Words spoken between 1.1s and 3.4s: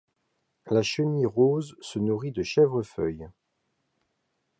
rose se nourrit de chèvrefeuilles.